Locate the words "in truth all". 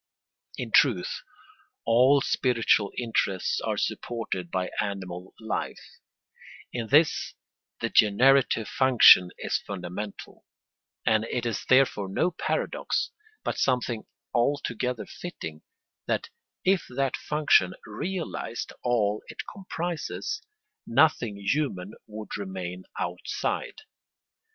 0.57-2.21